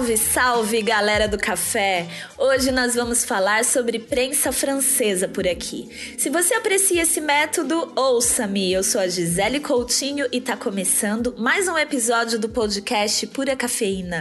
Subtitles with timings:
[0.00, 2.08] Salve, salve, galera do café!
[2.38, 5.90] Hoje nós vamos falar sobre prensa francesa por aqui.
[6.16, 8.72] Se você aprecia esse método, ouça-me.
[8.72, 14.20] Eu sou a Gisele Coutinho e tá começando mais um episódio do podcast Pura Cafeína.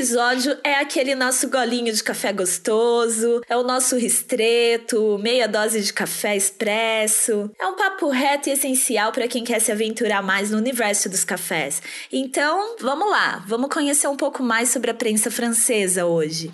[0.00, 5.92] Episódio é aquele nosso golinho de café gostoso, é o nosso ristreto, meia dose de
[5.92, 7.50] café expresso.
[7.60, 11.22] É um papo reto e essencial para quem quer se aventurar mais no universo dos
[11.22, 11.82] cafés.
[12.10, 16.50] Então, vamos lá, vamos conhecer um pouco mais sobre a prensa francesa hoje.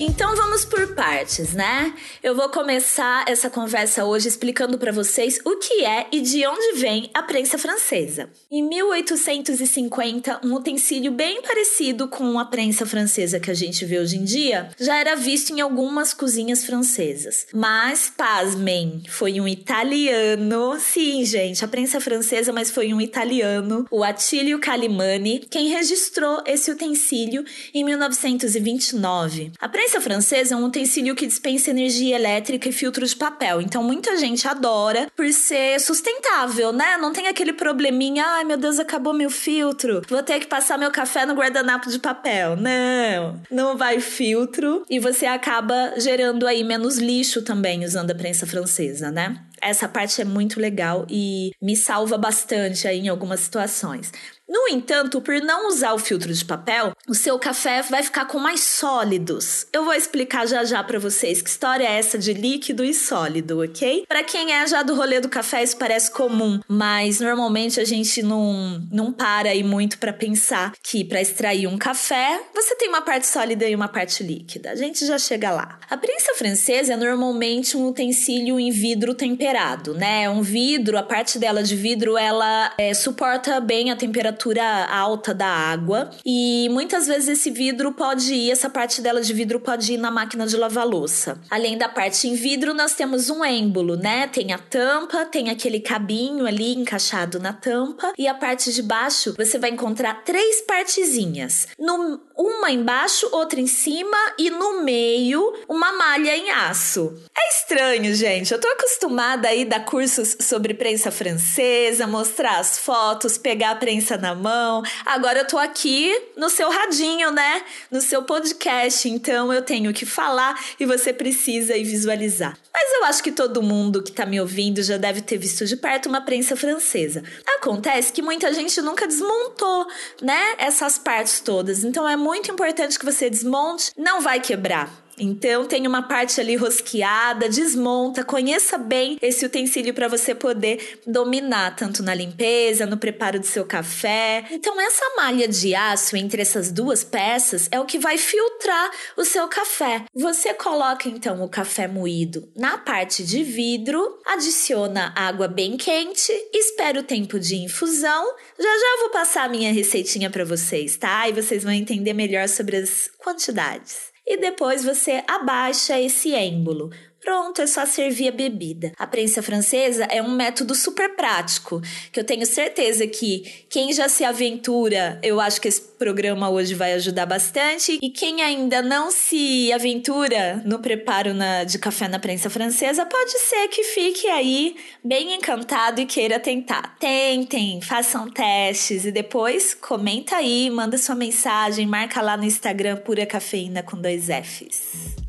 [0.00, 1.92] Então vamos por partes, né?
[2.22, 6.78] Eu vou começar essa conversa hoje explicando para vocês o que é e de onde
[6.78, 8.30] vem a prensa francesa.
[8.50, 14.16] Em 1850, um utensílio bem parecido com a prensa francesa que a gente vê hoje
[14.16, 17.46] em dia já era visto em algumas cozinhas francesas.
[17.52, 24.02] Mas, pasmem, foi um italiano, sim, gente, a prensa francesa, mas foi um italiano, o
[24.02, 29.52] Attilio Calimani, quem registrou esse utensílio em 1929.
[29.60, 33.60] A prensa francesa é um utensílio que dispensa energia elétrica e filtro de papel.
[33.60, 36.96] Então muita gente adora por ser sustentável, né?
[36.96, 40.02] Não tem aquele probleminha, ai meu Deus, acabou meu filtro.
[40.08, 42.56] Vou ter que passar meu café no guardanapo de papel.
[42.56, 48.46] Não, não vai filtro e você acaba gerando aí menos lixo também usando a prensa
[48.46, 49.40] francesa, né?
[49.60, 54.12] Essa parte é muito legal e me salva bastante aí em algumas situações.
[54.48, 58.38] No entanto, por não usar o filtro de papel, o seu café vai ficar com
[58.38, 59.66] mais sólidos.
[59.72, 63.60] Eu vou explicar já já para vocês que história é essa de líquido e sólido,
[63.60, 64.04] ok?
[64.06, 68.22] Para quem é já do rolê do café, isso parece comum, mas normalmente a gente
[68.22, 73.02] não, não para aí muito para pensar que para extrair um café, você tem uma
[73.02, 74.70] parte sólida e uma parte líquida.
[74.70, 75.76] A gente já chega lá.
[75.90, 80.30] A prensa francesa é normalmente um utensílio em vidro temperado, né?
[80.30, 85.32] Um vidro, a parte dela de vidro, ela é, suporta bem a temperatura temperatura alta
[85.34, 89.94] da água e muitas vezes esse vidro pode ir, essa parte dela de vidro pode
[89.94, 91.40] ir na máquina de lavar louça.
[91.50, 94.28] Além da parte em vidro, nós temos um êmbolo, né?
[94.28, 99.34] Tem a tampa, tem aquele cabinho ali encaixado na tampa e a parte de baixo
[99.36, 101.68] você vai encontrar três partezinhas.
[101.78, 107.14] No, uma embaixo, outra em cima e no meio uma malha em aço.
[107.36, 108.52] É estranho, gente.
[108.52, 113.76] Eu tô acostumada aí a dar cursos sobre prensa francesa, mostrar as fotos, pegar a
[113.76, 114.82] prensa na mão.
[115.04, 117.62] Agora eu tô aqui no seu radinho, né?
[117.90, 122.58] No seu podcast, então eu tenho que falar e você precisa ir visualizar.
[122.72, 125.76] Mas eu acho que todo mundo que tá me ouvindo já deve ter visto de
[125.76, 127.22] perto uma prensa francesa.
[127.56, 129.86] Acontece que muita gente nunca desmontou,
[130.20, 130.54] né?
[130.58, 131.84] Essas partes todas.
[131.84, 136.56] Então é muito importante que você desmonte, não vai quebrar então tem uma parte ali
[136.56, 143.40] rosqueada, desmonta, conheça bem esse utensílio para você poder dominar tanto na limpeza, no preparo
[143.40, 144.44] do seu café.
[144.50, 149.24] Então essa malha de aço entre essas duas peças é o que vai filtrar o
[149.24, 150.04] seu café.
[150.14, 157.00] Você coloca então o café moído na parte de vidro, adiciona água bem quente, espera
[157.00, 158.34] o tempo de infusão.
[158.58, 161.28] Já já vou passar a minha receitinha para vocês, tá?
[161.28, 166.90] E vocês vão entender melhor sobre as quantidades e depois você abaixa esse êmbolo.
[167.26, 168.92] Pronto, é só servir a bebida.
[168.96, 171.82] A prensa francesa é um método super prático,
[172.12, 176.72] que eu tenho certeza que quem já se aventura, eu acho que esse programa hoje
[176.72, 177.98] vai ajudar bastante.
[178.00, 183.32] E quem ainda não se aventura no preparo na, de café na prensa francesa, pode
[183.40, 186.96] ser que fique aí bem encantado e queira tentar.
[187.00, 193.26] Tentem, façam testes e depois comenta aí, manda sua mensagem, marca lá no Instagram Pura
[193.26, 195.25] Cafeína com dois Fs.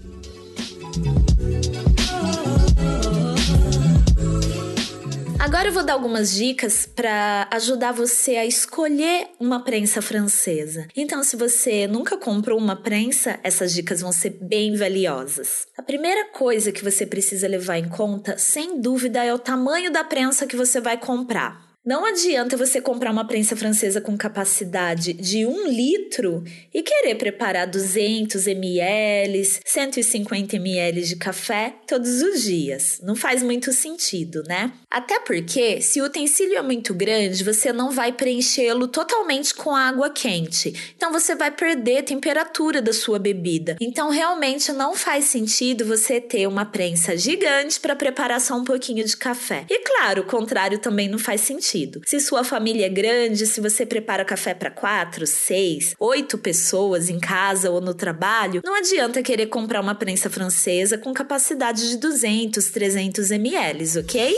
[5.40, 10.88] Agora eu vou dar algumas dicas para ajudar você a escolher uma prensa francesa.
[10.96, 15.68] Então, se você nunca comprou uma prensa, essas dicas vão ser bem valiosas.
[15.78, 20.04] A primeira coisa que você precisa levar em conta, sem dúvida, é o tamanho da
[20.04, 21.67] prensa que você vai comprar.
[21.88, 26.44] Não adianta você comprar uma prensa francesa com capacidade de 1 litro
[26.74, 33.00] e querer preparar 200 ml, 150 ml de café todos os dias.
[33.02, 34.74] Não faz muito sentido, né?
[34.92, 40.10] Até porque, se o utensílio é muito grande, você não vai preenchê-lo totalmente com água
[40.10, 40.94] quente.
[40.94, 43.78] Então, você vai perder a temperatura da sua bebida.
[43.80, 49.06] Então, realmente não faz sentido você ter uma prensa gigante para preparar só um pouquinho
[49.06, 49.66] de café.
[49.70, 52.02] E claro, o contrário também não faz sentido sentido.
[52.06, 57.20] Se sua família é grande, se você prepara café para quatro, seis, oito pessoas em
[57.20, 62.70] casa ou no trabalho, não adianta querer comprar uma prensa francesa com capacidade de 200,
[62.70, 64.38] 300 ml, ok?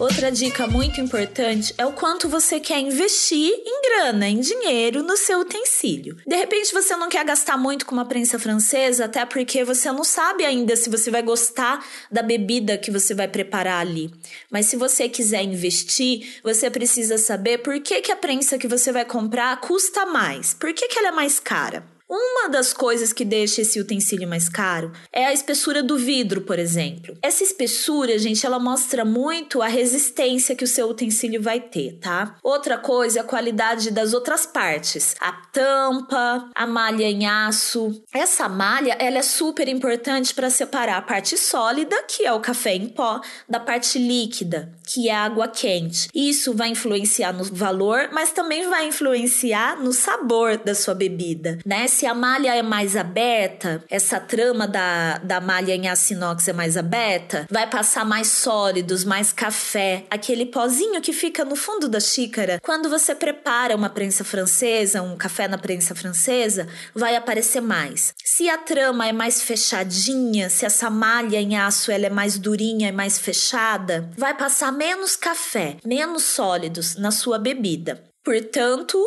[0.00, 5.14] Outra dica muito importante é o quanto você quer investir em grana, em dinheiro no
[5.14, 6.16] seu utensílio.
[6.26, 10.02] De repente você não quer gastar muito com uma prensa francesa, até porque você não
[10.02, 14.10] sabe ainda se você vai gostar da bebida que você vai preparar ali.
[14.50, 18.90] Mas se você quiser investir, você precisa saber por que, que a prensa que você
[18.90, 20.54] vai comprar custa mais.
[20.54, 21.84] Por que, que ela é mais cara?
[22.10, 26.58] Uma das coisas que deixa esse utensílio mais caro é a espessura do vidro, por
[26.58, 27.16] exemplo.
[27.22, 32.36] Essa espessura, gente, ela mostra muito a resistência que o seu utensílio vai ter, tá?
[32.42, 35.14] Outra coisa é a qualidade das outras partes.
[35.20, 38.02] A tampa, a malha em aço.
[38.12, 42.74] Essa malha, ela é super importante para separar a parte sólida, que é o café
[42.74, 46.08] em pó, da parte líquida, que é a água quente.
[46.12, 51.86] Isso vai influenciar no valor, mas também vai influenciar no sabor da sua bebida, né?
[52.00, 56.52] Se a malha é mais aberta, essa trama da, da malha em aço inox é
[56.54, 62.00] mais aberta, vai passar mais sólidos, mais café, aquele pozinho que fica no fundo da
[62.00, 62.58] xícara.
[62.62, 68.14] Quando você prepara uma prensa francesa, um café na prensa francesa, vai aparecer mais.
[68.24, 72.88] Se a trama é mais fechadinha, se essa malha em aço ela é mais durinha
[72.88, 78.02] e mais fechada, vai passar menos café, menos sólidos na sua bebida.
[78.22, 78.98] Portanto,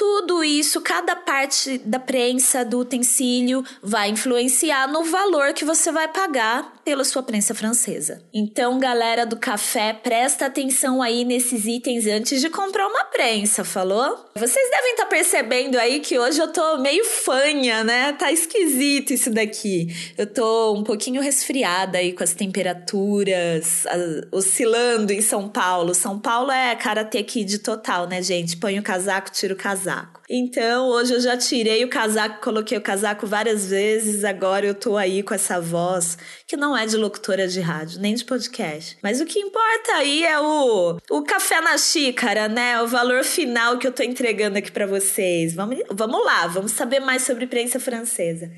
[0.00, 6.08] tudo isso, cada parte da prensa do utensílio vai influenciar no valor que você vai
[6.08, 8.22] pagar pela sua prensa francesa.
[8.32, 14.30] Então, galera do café, presta atenção aí nesses itens antes de comprar uma prensa, falou?
[14.34, 18.12] Vocês devem estar tá percebendo aí que hoje eu tô meio fanha, né?
[18.12, 19.88] Tá esquisito isso daqui.
[20.16, 23.84] Eu tô um pouquinho resfriada aí com as temperaturas
[24.32, 25.94] oscilando em São Paulo.
[25.94, 28.56] São Paulo é karate kid total, né, gente?
[28.56, 30.19] Põe o casaco, tira o casaco.
[30.32, 34.96] Então, hoje eu já tirei o casaco, coloquei o casaco várias vezes, agora eu tô
[34.96, 36.16] aí com essa voz,
[36.46, 38.96] que não é de locutora de rádio, nem de podcast.
[39.02, 42.80] Mas o que importa aí é o, o café na xícara, né?
[42.80, 45.52] O valor final que eu tô entregando aqui para vocês.
[45.52, 48.52] Vamos, vamos lá, vamos saber mais sobre prensa francesa.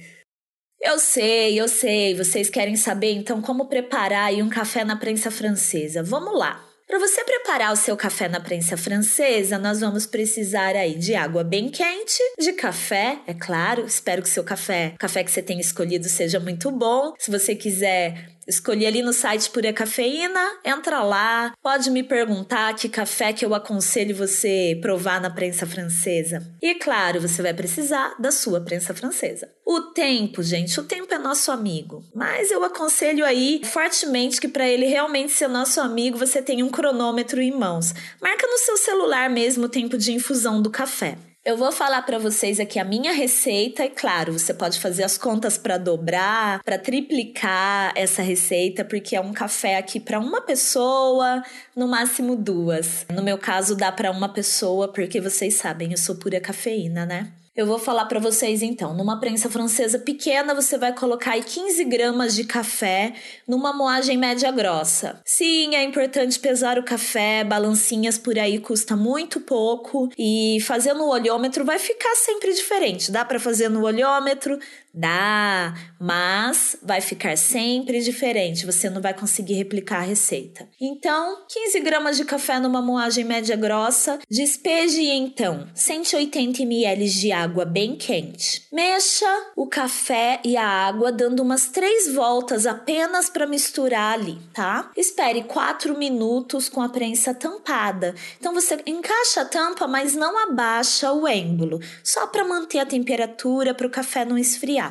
[0.79, 5.31] Eu sei, eu sei, vocês querem saber então como preparar aí um café na prensa
[5.31, 6.03] francesa.
[6.03, 6.72] Vamos lá.
[6.93, 11.43] Para você preparar o seu café na prensa francesa, nós vamos precisar aí de água
[11.43, 13.87] bem quente, de café, é claro.
[13.87, 17.15] Espero que seu café, café que você tenha escolhido seja muito bom.
[17.19, 22.89] Se você quiser Escolhi ali no site Pura Cafeína, entra lá, pode me perguntar que
[22.89, 26.45] café que eu aconselho você provar na prensa francesa.
[26.61, 29.49] E claro, você vai precisar da sua prensa francesa.
[29.65, 34.69] O tempo, gente, o tempo é nosso amigo, mas eu aconselho aí fortemente que para
[34.69, 37.95] ele realmente ser nosso amigo, você tenha um cronômetro em mãos.
[38.21, 41.17] Marca no seu celular mesmo o tempo de infusão do café.
[41.45, 45.19] Eu vou falar para vocês aqui a minha receita e claro, você pode fazer as
[45.19, 51.43] contas para dobrar, para triplicar essa receita, porque é um café aqui para uma pessoa,
[51.75, 53.05] no máximo duas.
[53.13, 57.33] No meu caso dá para uma pessoa, porque vocês sabem, eu sou pura cafeína, né?
[57.55, 58.95] Eu vou falar para vocês então.
[58.95, 63.13] Numa prensa francesa pequena, você vai colocar aí 15 gramas de café
[63.47, 65.21] numa moagem média grossa.
[65.23, 71.07] Sim, é importante pesar o café, balancinhas por aí custa muito pouco e fazer no
[71.11, 73.13] olhômetro vai ficar sempre diferente.
[73.13, 74.59] Dá para fazer no olhômetro,
[74.95, 80.69] Dá, mas vai ficar sempre diferente, você não vai conseguir replicar a receita.
[80.79, 87.65] Então, 15 gramas de café numa moagem média grossa, despeje então 180 ml de água
[87.65, 88.67] bem quente.
[88.71, 94.91] Mexa o café e a água dando umas três voltas apenas para misturar ali, tá?
[94.95, 98.15] Espere 4 minutos com a prensa tampada.
[98.39, 103.73] Então você encaixa a tampa, mas não abaixa o êmbolo, só para manter a temperatura
[103.73, 104.82] para o café não esfriar.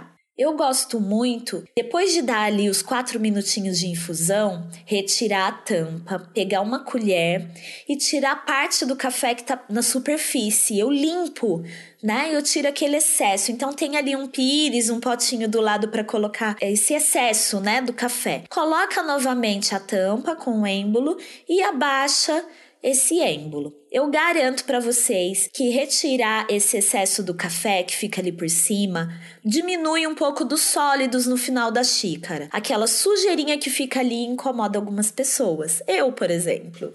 [0.42, 6.18] Eu gosto muito, depois de dar ali os quatro minutinhos de infusão, retirar a tampa,
[6.34, 7.48] pegar uma colher
[7.88, 10.80] e tirar parte do café que tá na superfície.
[10.80, 11.64] Eu limpo,
[12.02, 12.32] né?
[12.34, 13.52] Eu tiro aquele excesso.
[13.52, 17.94] Então tem ali um pires, um potinho do lado para colocar esse excesso, né, do
[17.94, 18.42] café.
[18.50, 22.44] Coloca novamente a tampa com o êmbolo e abaixa
[22.84, 23.74] esse êmbolo.
[23.92, 29.10] Eu garanto para vocês que retirar esse excesso do café que fica ali por cima
[29.44, 32.48] diminui um pouco dos sólidos no final da xícara.
[32.52, 35.84] Aquela sujeirinha que fica ali incomoda algumas pessoas.
[35.88, 36.94] Eu, por exemplo.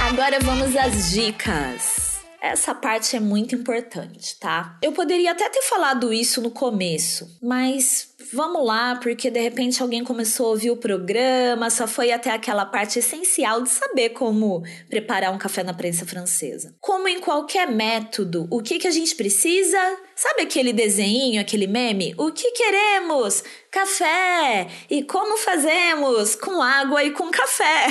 [0.00, 2.04] Agora vamos às dicas.
[2.40, 4.78] Essa parte é muito importante, tá?
[4.82, 10.02] Eu poderia até ter falado isso no começo, mas vamos lá, porque de repente alguém
[10.02, 15.32] começou a ouvir o programa, só foi até aquela parte essencial de saber como preparar
[15.32, 16.74] um café na prensa francesa.
[16.80, 19.78] Como em qualquer método, o que, que a gente precisa?
[20.16, 22.14] Sabe aquele desenho, aquele meme?
[22.18, 23.42] O que queremos?
[23.70, 24.68] Café!
[24.90, 26.34] E como fazemos?
[26.34, 27.86] Com água e com café.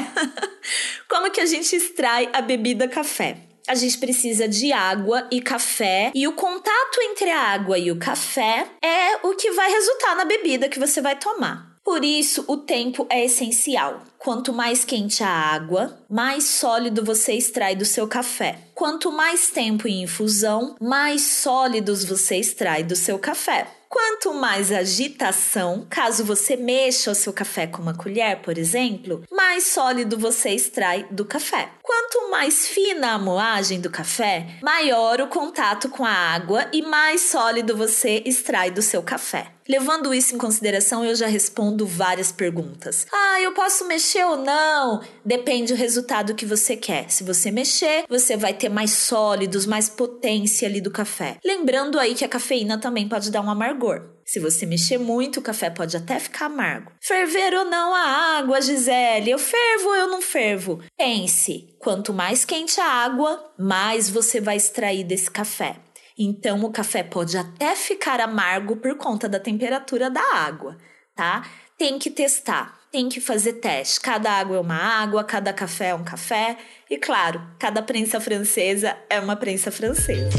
[1.10, 3.53] como que a gente extrai a bebida café?
[3.68, 7.98] A gente precisa de água e café, e o contato entre a água e o
[7.98, 11.74] café é o que vai resultar na bebida que você vai tomar.
[11.84, 14.02] Por isso, o tempo é essencial.
[14.18, 18.58] Quanto mais quente a água, mais sólido você extrai do seu café.
[18.74, 23.68] Quanto mais tempo em infusão, mais sólidos você extrai do seu café.
[23.94, 29.68] Quanto mais agitação, caso você mexa o seu café com uma colher, por exemplo, mais
[29.68, 31.70] sólido você extrai do café.
[31.84, 37.22] Quanto mais fina a moagem do café, maior o contato com a água e mais
[37.22, 39.52] sólido você extrai do seu café.
[39.68, 43.08] Levando isso em consideração, eu já respondo várias perguntas.
[43.12, 45.02] Ah, eu posso mexer ou não?
[45.24, 47.10] Depende do resultado que você quer.
[47.10, 51.38] Se você mexer, você vai ter mais sólidos, mais potência ali do café.
[51.44, 54.14] Lembrando aí que a cafeína também pode dar um amargor.
[54.26, 56.92] Se você mexer muito, o café pode até ficar amargo.
[57.02, 59.32] Ferver ou não a água, Gisele?
[59.32, 60.82] Eu fervo ou eu não fervo?
[60.98, 65.76] Pense: quanto mais quente a água, mais você vai extrair desse café.
[66.18, 70.78] Então, o café pode até ficar amargo por conta da temperatura da água,
[71.16, 71.48] tá?
[71.78, 74.00] Tem que testar, tem que fazer teste.
[74.00, 76.58] Cada água é uma água, cada café é um café.
[76.90, 80.30] E claro, cada prensa francesa é uma prensa francesa.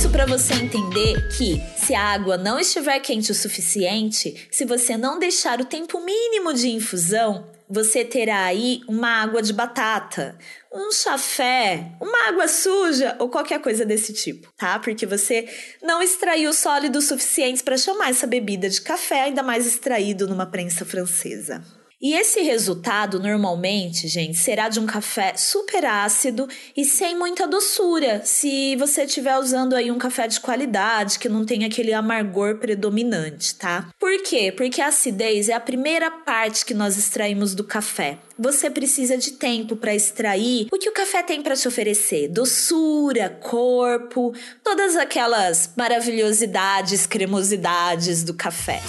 [0.00, 4.96] isso para você entender que se a água não estiver quente o suficiente, se você
[4.96, 10.36] não deixar o tempo mínimo de infusão, você terá aí uma água de batata,
[10.72, 14.78] um chafé, uma água suja ou qualquer coisa desse tipo, tá?
[14.80, 15.48] Porque você
[15.80, 20.84] não extraiu sólidos suficientes para chamar essa bebida de café, ainda mais extraído numa prensa
[20.84, 21.62] francesa.
[22.02, 28.22] E esse resultado, normalmente, gente, será de um café super ácido e sem muita doçura,
[28.24, 33.54] se você estiver usando aí um café de qualidade, que não tem aquele amargor predominante,
[33.54, 33.90] tá?
[33.98, 34.50] Por quê?
[34.50, 38.16] Porque a acidez é a primeira parte que nós extraímos do café.
[38.38, 43.28] Você precisa de tempo para extrair o que o café tem para te oferecer: doçura,
[43.28, 44.32] corpo,
[44.64, 48.80] todas aquelas maravilhosidades, cremosidades do café.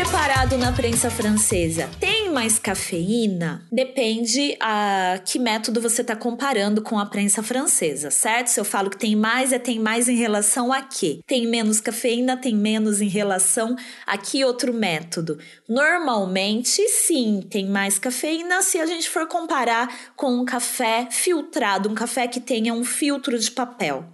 [0.00, 3.66] Preparado na prensa francesa tem mais cafeína?
[3.70, 8.46] Depende a que método você está comparando com a prensa francesa, certo?
[8.46, 11.20] Se eu falo que tem mais, é tem mais em relação a quê?
[11.26, 13.76] Tem menos cafeína, tem menos em relação
[14.06, 15.38] a que outro método?
[15.68, 21.94] Normalmente, sim, tem mais cafeína se a gente for comparar com um café filtrado, um
[21.94, 24.08] café que tenha um filtro de papel,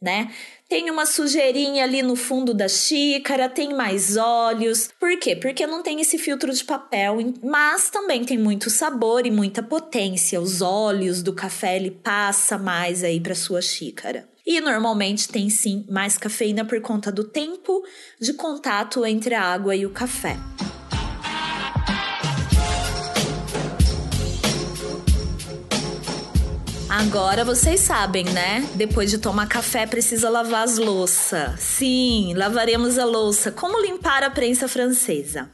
[0.00, 0.30] né?
[0.72, 4.88] Tem uma sujeirinha ali no fundo da xícara, tem mais óleos.
[4.98, 5.36] Por quê?
[5.36, 10.40] Porque não tem esse filtro de papel, mas também tem muito sabor e muita potência.
[10.40, 14.26] Os óleos do café ele passa mais aí para sua xícara.
[14.46, 17.84] E normalmente tem sim mais cafeína por conta do tempo
[18.18, 20.38] de contato entre a água e o café.
[26.94, 28.68] Agora vocês sabem, né?
[28.74, 31.58] Depois de tomar café, precisa lavar as louças.
[31.58, 33.50] Sim, lavaremos a louça.
[33.50, 35.48] Como limpar a prensa francesa?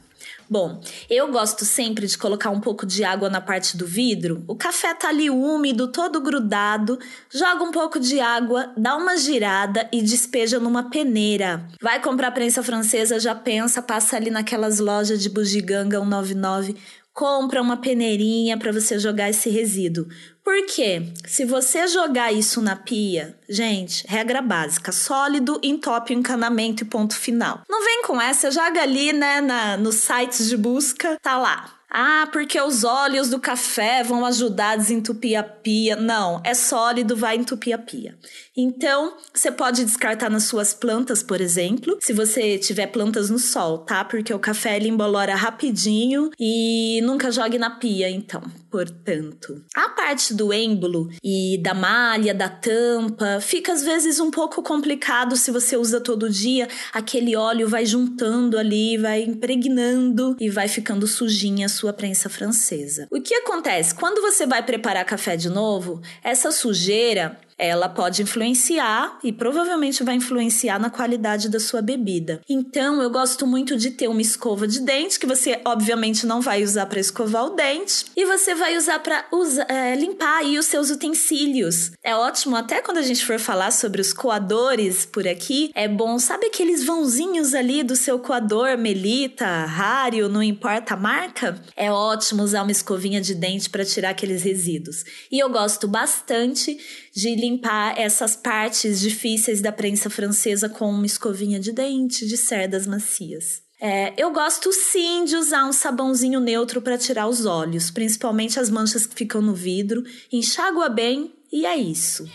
[0.50, 4.42] Bom, eu gosto sempre de colocar um pouco de água na parte do vidro.
[4.48, 6.98] O café tá ali úmido, todo grudado.
[7.32, 11.68] Joga um pouco de água, dá uma girada e despeja numa peneira.
[11.80, 16.74] Vai comprar prensa francesa, já pensa, passa ali naquelas lojas de bugiganga 199
[17.18, 20.06] compra uma peneirinha para você jogar esse resíduo.
[20.48, 26.86] Porque se você jogar isso na pia, gente, regra básica, sólido, entope o encanamento e
[26.86, 27.60] ponto final.
[27.68, 31.77] Não vem com essa, joga ali, né, na, nos sites de busca, tá lá.
[31.90, 35.96] Ah, porque os óleos do café vão ajudar a desentupir a pia.
[35.96, 38.18] Não, é sólido, vai entupir a pia.
[38.54, 43.78] Então, você pode descartar nas suas plantas, por exemplo, se você tiver plantas no sol,
[43.78, 44.04] tá?
[44.04, 48.42] Porque o café ele embolora rapidinho e nunca jogue na pia, então.
[48.70, 54.62] Portanto, a parte do êmbolo e da malha, da tampa, fica às vezes um pouco
[54.62, 56.68] complicado se você usa todo dia.
[56.92, 63.06] Aquele óleo vai juntando ali, vai impregnando e vai ficando sujinha sua prensa francesa.
[63.10, 63.94] O que acontece?
[63.94, 70.14] Quando você vai preparar café de novo, essa sujeira ela pode influenciar e provavelmente vai
[70.14, 72.40] influenciar na qualidade da sua bebida.
[72.48, 76.62] Então, eu gosto muito de ter uma escova de dente que você obviamente não vai
[76.62, 79.26] usar para escovar o dente e você vai usar para
[79.68, 81.90] é, limpar aí os seus utensílios.
[82.02, 86.18] É ótimo até quando a gente for falar sobre os coadores por aqui, é bom,
[86.18, 91.60] sabe aqueles vãozinhos ali do seu coador, Melita, Rario, não importa a marca?
[91.76, 95.04] É ótimo usar uma escovinha de dente para tirar aqueles resíduos.
[95.30, 96.78] E eu gosto bastante
[97.12, 97.47] de limpar
[97.96, 103.62] essas partes difíceis da prensa francesa com uma escovinha de dente de cerdas macias.
[103.80, 108.68] É, eu gosto sim de usar um sabãozinho neutro para tirar os olhos, principalmente as
[108.68, 110.02] manchas que ficam no vidro.
[110.32, 112.28] Enxágua bem e é isso.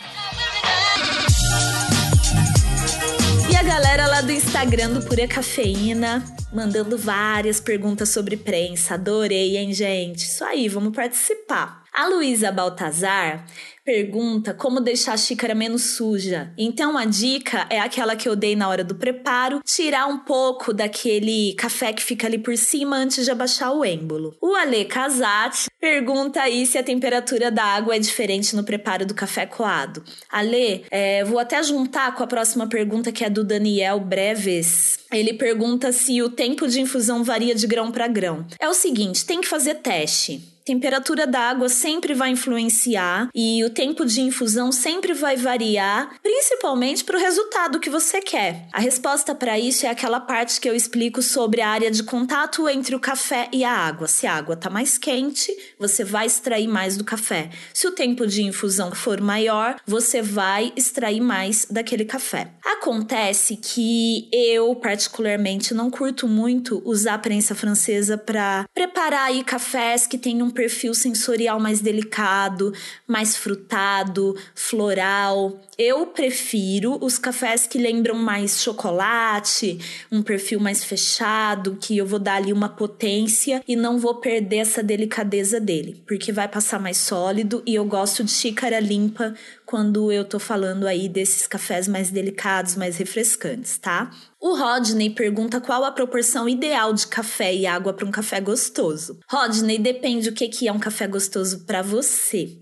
[3.51, 8.93] E a galera lá do Instagram do Pura Cafeína mandando várias perguntas sobre prensa.
[8.93, 10.19] Adorei, hein, gente?
[10.19, 11.82] Isso aí, vamos participar.
[11.93, 13.45] A Luísa Baltazar
[13.85, 16.51] pergunta como deixar a xícara menos suja.
[16.57, 20.73] Então a dica é aquela que eu dei na hora do preparo, tirar um pouco
[20.73, 24.35] daquele café que fica ali por cima antes de abaixar o êmbolo.
[24.41, 29.13] O Ale Casati pergunta aí se a temperatura da água é diferente no preparo do
[29.13, 30.03] café coado.
[30.31, 34.97] Ale, é, vou até juntar com a próxima pergunta que é do Daniel Breves.
[35.11, 38.47] Ele pergunta se o tempo de infusão varia de grão para grão.
[38.59, 43.69] É o seguinte, tem que fazer teste temperatura da água sempre vai influenciar e o
[43.69, 48.67] tempo de infusão sempre vai variar, principalmente para o resultado que você quer.
[48.71, 52.67] A resposta para isso é aquela parte que eu explico sobre a área de contato
[52.69, 54.07] entre o café e a água.
[54.07, 57.49] Se a água está mais quente, você vai extrair mais do café.
[57.73, 62.51] Se o tempo de infusão for maior, você vai extrair mais daquele café.
[62.65, 70.07] Acontece que eu, particularmente, não curto muito usar a prensa francesa para preparar aí cafés
[70.07, 72.73] que tenham perfil sensorial mais delicado,
[73.05, 75.59] mais frutado, floral.
[75.77, 79.79] Eu prefiro os cafés que lembram mais chocolate,
[80.11, 84.57] um perfil mais fechado, que eu vou dar ali uma potência e não vou perder
[84.57, 89.33] essa delicadeza dele, porque vai passar mais sólido e eu gosto de xícara limpa
[89.73, 94.11] quando eu tô falando aí desses cafés mais delicados, mais refrescantes, tá?
[94.39, 99.19] O Rodney pergunta qual a proporção ideal de café e água para um café gostoso.
[99.27, 102.55] Rodney, depende o que que é um café gostoso para você.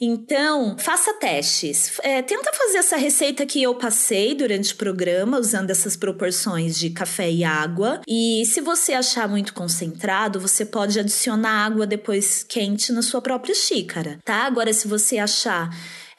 [0.00, 1.98] Então, faça testes.
[2.00, 6.90] É, tenta fazer essa receita que eu passei durante o programa, usando essas proporções de
[6.90, 8.00] café e água.
[8.06, 13.54] E se você achar muito concentrado, você pode adicionar água depois quente na sua própria
[13.54, 14.44] xícara, tá?
[14.44, 15.70] Agora, se você achar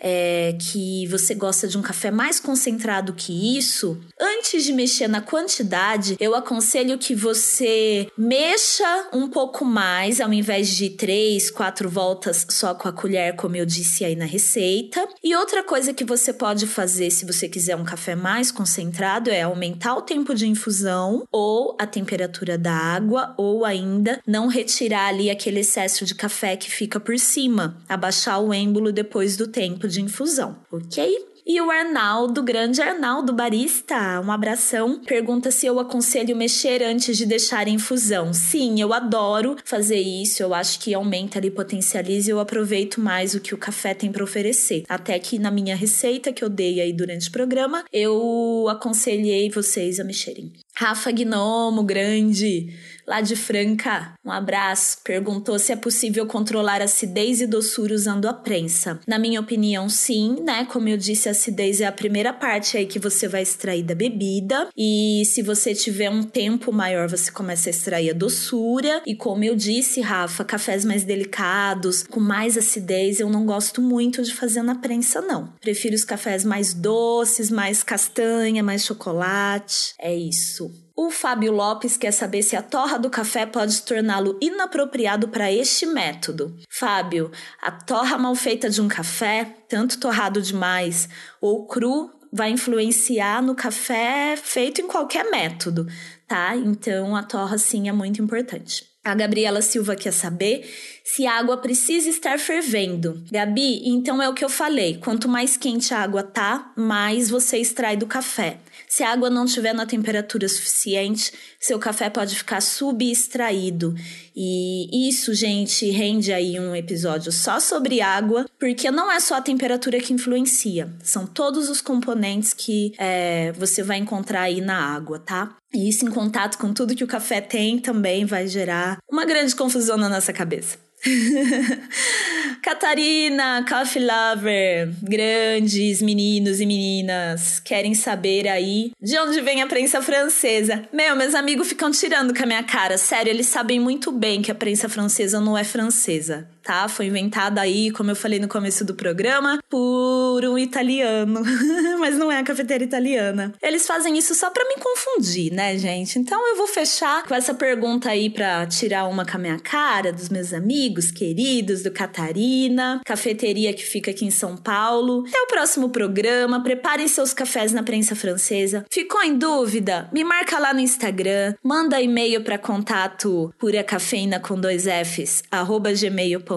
[0.03, 5.21] é, que você gosta de um café mais concentrado que isso, antes de mexer na
[5.21, 12.45] quantidade, eu aconselho que você mexa um pouco mais, ao invés de três, quatro voltas
[12.49, 15.07] só com a colher, como eu disse aí na receita.
[15.23, 19.43] E outra coisa que você pode fazer se você quiser um café mais concentrado é
[19.43, 25.29] aumentar o tempo de infusão ou a temperatura da água, ou ainda não retirar ali
[25.29, 30.01] aquele excesso de café que fica por cima, abaixar o êmbolo depois do tempo de
[30.01, 31.33] infusão, ok?
[31.45, 37.25] E o Arnaldo, grande Arnaldo Barista, um abração, pergunta se eu aconselho mexer antes de
[37.25, 38.33] deixar em infusão.
[38.33, 43.35] Sim, eu adoro fazer isso, eu acho que aumenta ali, potencializa e eu aproveito mais
[43.35, 44.83] o que o café tem para oferecer.
[44.87, 49.99] Até que na minha receita que eu dei aí durante o programa, eu aconselhei vocês
[49.99, 50.53] a mexerem.
[50.75, 52.73] Rafa Gnomo, grande
[53.07, 58.33] lá de Franca, um abraço, perguntou se é possível controlar acidez e doçura usando a
[58.33, 58.99] prensa.
[59.07, 60.65] Na minha opinião, sim, né?
[60.65, 63.95] Como eu disse, a acidez é a primeira parte aí que você vai extrair da
[63.95, 64.69] bebida.
[64.77, 69.01] E se você tiver um tempo maior, você começa a extrair a doçura.
[69.05, 74.23] E como eu disse, Rafa, cafés mais delicados, com mais acidez, eu não gosto muito
[74.23, 75.53] de fazer na prensa, não.
[75.61, 79.93] Prefiro os cafés mais doces, mais castanha, mais chocolate.
[79.99, 80.82] É isso.
[80.95, 85.87] O Fábio Lopes quer saber se a torra do café pode torná-lo inapropriado para este
[85.87, 86.55] método.
[86.69, 91.09] Fábio, a torra mal feita de um café, tanto torrado demais
[91.41, 95.87] ou cru, vai influenciar no café feito em qualquer método,
[96.27, 96.55] tá?
[96.55, 98.93] Então a torra sim é muito importante.
[99.03, 100.65] A Gabriela Silva quer saber
[101.03, 103.21] se a água precisa estar fervendo.
[103.29, 107.57] Gabi, então é o que eu falei: quanto mais quente a água tá, mais você
[107.57, 108.59] extrai do café.
[108.95, 113.95] Se a água não estiver na temperatura suficiente, seu café pode ficar subextraído.
[114.35, 119.41] E isso, gente, rende aí um episódio só sobre água, porque não é só a
[119.41, 125.17] temperatura que influencia, são todos os componentes que é, você vai encontrar aí na água,
[125.17, 125.57] tá?
[125.73, 129.55] E isso em contato com tudo que o café tem também vai gerar uma grande
[129.55, 130.77] confusão na nossa cabeça.
[132.61, 140.01] Catarina, Coffee Lover, grandes meninos e meninas, querem saber aí de onde vem a prensa
[140.01, 140.83] francesa?
[140.93, 142.97] Meu, meus amigos ficam tirando com a minha cara.
[142.97, 146.87] Sério, eles sabem muito bem que a prensa francesa não é francesa tá?
[146.87, 151.43] Foi inventada aí, como eu falei no começo do programa, por um italiano,
[151.99, 153.53] mas não é a cafeteira italiana.
[153.61, 156.17] Eles fazem isso só para me confundir, né, gente?
[156.17, 160.11] Então eu vou fechar com essa pergunta aí para tirar uma com a minha cara
[160.11, 165.25] dos meus amigos queridos do Catarina, cafeteria que fica aqui em São Paulo.
[165.27, 166.63] Até o próximo programa.
[166.63, 168.85] Preparem seus cafés na prensa francesa.
[168.89, 170.09] Ficou em dúvida?
[170.13, 176.52] Me marca lá no Instagram, manda e-mail para contato puracafeína com dois Fs, arroba gmail.com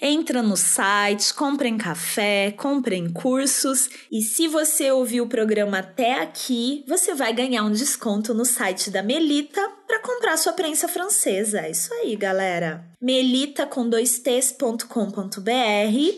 [0.00, 6.84] Entra no site, comprem café, comprem cursos e se você ouviu o programa até aqui,
[6.86, 11.60] você vai ganhar um desconto no site da Melita para comprar sua prensa francesa.
[11.60, 12.91] É isso aí, galera.
[13.02, 14.86] Melita com dois t's.com.br.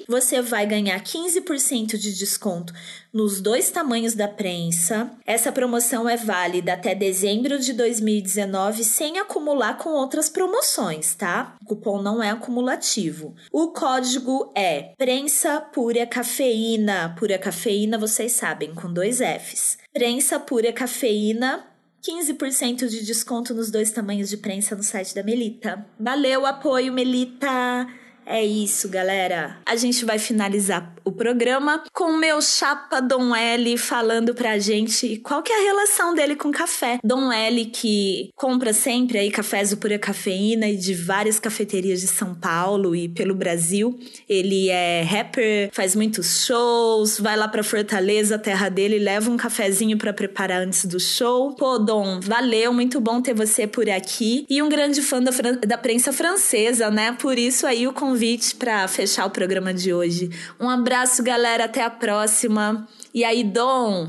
[0.06, 2.74] Você vai ganhar 15% de desconto
[3.10, 5.10] nos dois tamanhos da prensa.
[5.24, 11.56] Essa promoção é válida até dezembro de 2019 sem acumular com outras promoções, tá?
[11.62, 13.34] O cupom não é acumulativo.
[13.50, 17.14] O código é prensa pura cafeína.
[17.18, 19.78] Pura cafeína, vocês sabem, com dois F's.
[19.90, 21.64] Prensa pura cafeína
[22.04, 25.86] 15% de desconto nos dois tamanhos de prensa no site da Melita.
[25.98, 27.88] Valeu, apoio, Melita!
[28.26, 29.58] É isso, galera.
[29.66, 35.18] A gente vai finalizar o programa com o meu chapa Dom L falando pra gente
[35.18, 36.98] qual que é a relação dele com café.
[37.04, 42.06] Dom L que compra sempre aí cafés do Pura Cafeína e de várias cafeterias de
[42.06, 43.98] São Paulo e pelo Brasil.
[44.28, 49.98] Ele é rapper, faz muitos shows, vai lá pra Fortaleza, terra dele, leva um cafezinho
[49.98, 51.54] para preparar antes do show.
[51.54, 54.46] Pô, Dom, valeu, muito bom ter você por aqui.
[54.48, 55.30] E um grande fã da,
[55.66, 57.12] da prensa francesa, né?
[57.12, 58.13] Por isso aí o convite
[58.58, 60.30] para fechar o programa de hoje.
[60.60, 61.64] Um abraço galera.
[61.64, 62.86] Até a próxima.
[63.12, 64.08] E aí, Dom?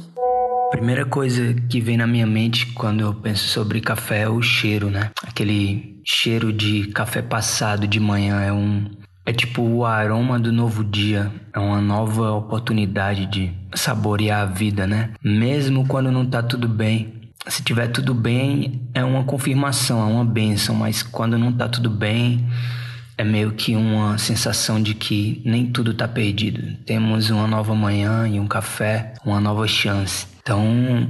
[0.72, 4.89] Primeira coisa que vem na minha mente quando eu penso sobre café é o cheiro,
[4.89, 5.12] né?
[5.24, 8.86] Aquele cheiro de café passado de manhã é um
[9.26, 14.86] é tipo o aroma do novo dia, é uma nova oportunidade de saborear a vida,
[14.86, 15.13] né?
[15.24, 17.32] Mesmo quando não tá tudo bem.
[17.48, 21.89] Se tiver tudo bem, é uma confirmação, é uma benção, mas quando não tá tudo
[21.89, 22.48] bem,
[23.17, 26.78] é meio que uma sensação de que nem tudo está perdido.
[26.86, 30.28] Temos uma nova manhã e um café, uma nova chance.
[30.41, 31.08] Então,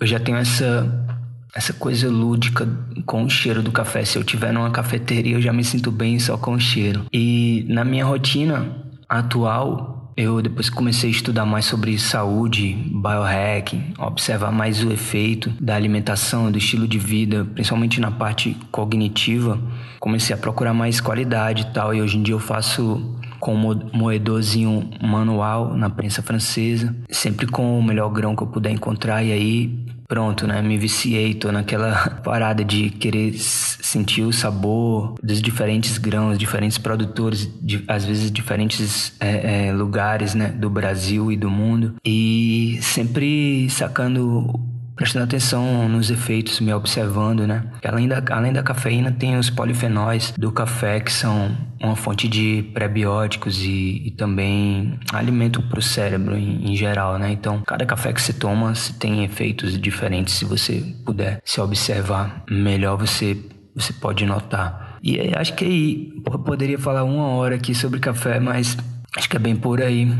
[0.00, 1.06] eu já tenho essa
[1.54, 2.68] essa coisa lúdica
[3.04, 4.04] com o cheiro do café.
[4.04, 7.06] Se eu tiver numa cafeteria, eu já me sinto bem só com o cheiro.
[7.12, 8.76] E na minha rotina
[9.08, 15.76] atual, eu depois comecei a estudar mais sobre saúde, biohacking, observar mais o efeito da
[15.76, 19.56] alimentação, do estilo de vida, principalmente na parte cognitiva
[20.00, 21.94] comecei a procurar mais qualidade e tal.
[21.94, 27.78] E hoje em dia eu faço com um moedorzinho manual na prensa francesa, sempre com
[27.78, 29.22] o melhor grão que eu puder encontrar.
[29.22, 30.62] E aí, pronto, né?
[30.62, 37.48] Me viciei, tô naquela parada de querer sentir o sabor dos diferentes grãos, diferentes produtores,
[37.60, 40.48] de, às vezes diferentes é, é, lugares, né?
[40.48, 41.94] Do Brasil e do mundo.
[42.04, 44.58] E sempre sacando
[44.98, 47.62] prestando atenção nos efeitos, me observando, né?
[47.84, 52.68] Além da, além da cafeína, tem os polifenóis do café, que são uma fonte de
[52.74, 57.30] prebióticos e, e também alimento para o cérebro em, em, geral, né?
[57.30, 60.34] Então, cada café que você toma tem efeitos diferentes.
[60.34, 63.38] Se você puder se observar melhor, você,
[63.76, 64.98] você pode notar.
[65.00, 68.76] E acho que aí, eu poderia falar uma hora aqui sobre café, mas
[69.16, 70.12] acho que é bem por aí.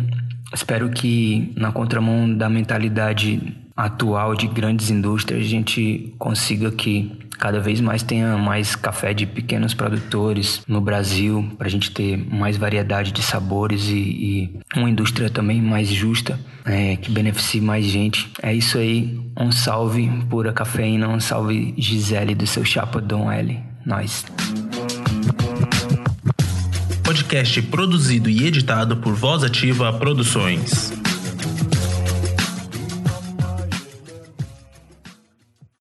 [0.55, 7.61] Espero que na contramão da mentalidade atual de grandes indústrias, a gente consiga que cada
[7.61, 12.57] vez mais tenha mais café de pequenos produtores no Brasil, para a gente ter mais
[12.57, 18.29] variedade de sabores e, e uma indústria também mais justa, é, que beneficie mais gente.
[18.43, 19.17] É isso aí.
[19.38, 23.61] Um salve pura cafeína, um salve Gisele do seu chapa Dom L.
[23.87, 24.27] Nós.
[27.05, 30.93] Podcast produzido e editado por Voz Ativa Produções.